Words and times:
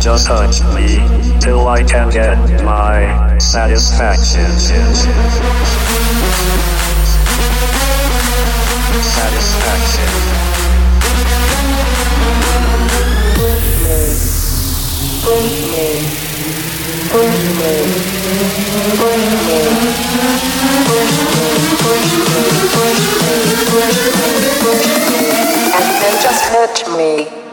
just 0.00 0.26
touch 0.26 0.62
me 0.74 0.96
till 1.40 1.68
I 1.68 1.82
can 1.82 2.08
get 2.08 2.38
my 2.64 3.36
satisfaction. 3.38 4.50
Satisfaction. 9.02 10.10
And 25.72 25.88
then 26.00 26.22
just 26.22 26.44
hurt 26.44 26.88
me. 26.96 27.49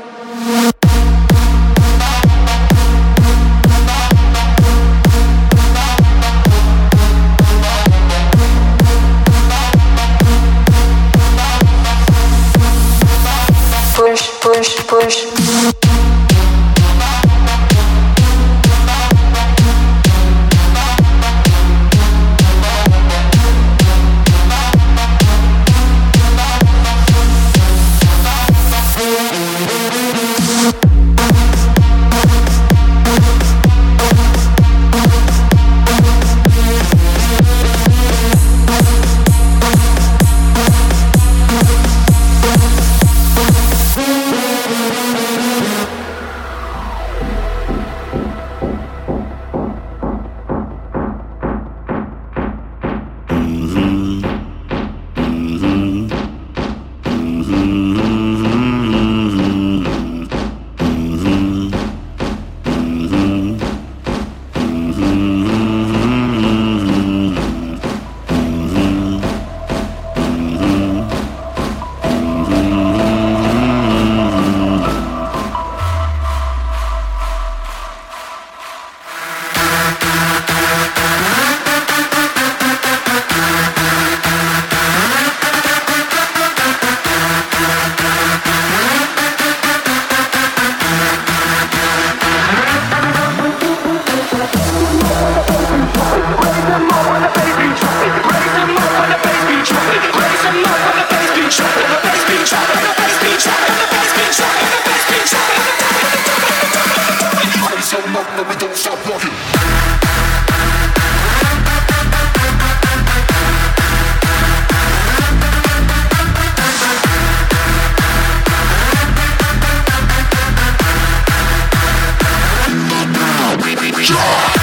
Jaw! 124.07 124.56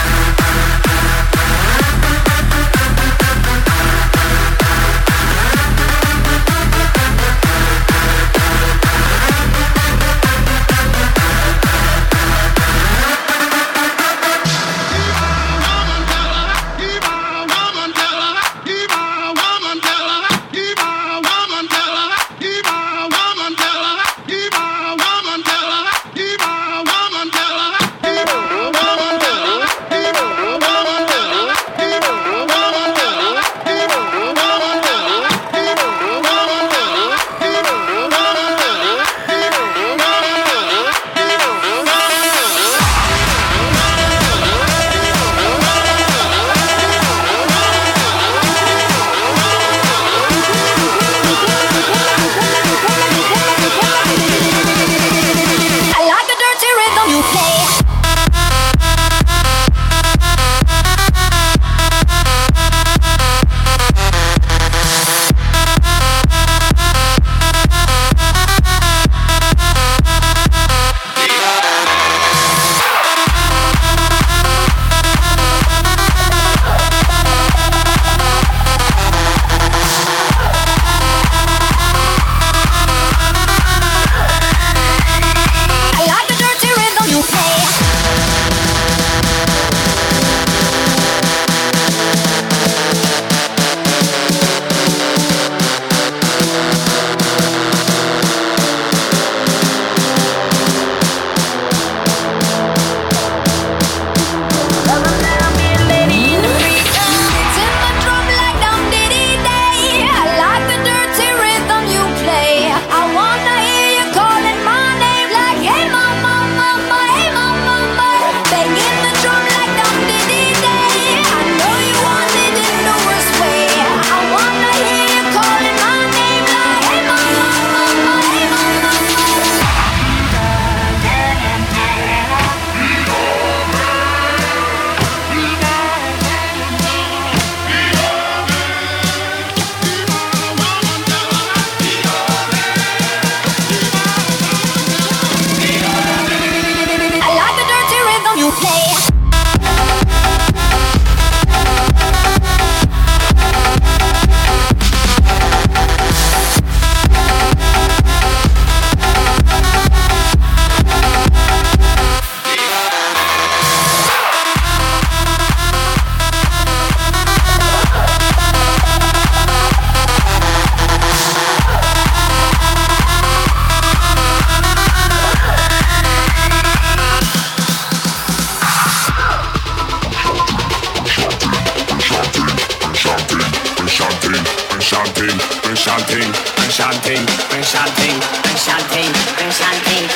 Enchanting, 184.85 185.31
enchanting, 185.65 186.29
enchanting, 186.61 187.25
enchanting, 187.57 188.21
enchanting, 188.53 189.13
enchanting. 189.41 190.09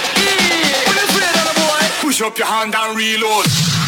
Push 2.03 2.21
up 2.21 2.37
your 2.37 2.47
hand 2.47 2.75
and 2.77 2.95
reload. 2.95 3.88